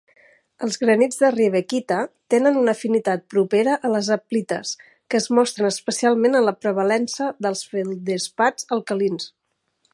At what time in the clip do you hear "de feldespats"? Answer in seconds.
7.47-8.71